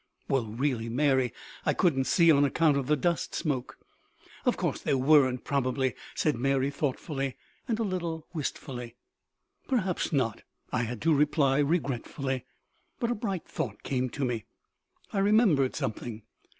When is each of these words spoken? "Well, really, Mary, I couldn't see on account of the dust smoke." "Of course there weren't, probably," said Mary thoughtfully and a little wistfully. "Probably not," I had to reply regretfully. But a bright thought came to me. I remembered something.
"Well, 0.27 0.47
really, 0.47 0.89
Mary, 0.89 1.31
I 1.63 1.75
couldn't 1.75 2.05
see 2.05 2.31
on 2.31 2.43
account 2.43 2.75
of 2.75 2.87
the 2.87 2.95
dust 2.95 3.35
smoke." 3.35 3.77
"Of 4.45 4.57
course 4.57 4.81
there 4.81 4.97
weren't, 4.97 5.43
probably," 5.43 5.93
said 6.15 6.35
Mary 6.37 6.71
thoughtfully 6.71 7.35
and 7.67 7.77
a 7.77 7.83
little 7.83 8.25
wistfully. 8.33 8.95
"Probably 9.67 10.17
not," 10.17 10.41
I 10.71 10.85
had 10.85 11.03
to 11.03 11.13
reply 11.13 11.59
regretfully. 11.59 12.45
But 12.99 13.11
a 13.11 13.15
bright 13.15 13.45
thought 13.45 13.83
came 13.83 14.09
to 14.09 14.25
me. 14.25 14.45
I 15.13 15.19
remembered 15.19 15.75
something. 15.75 16.23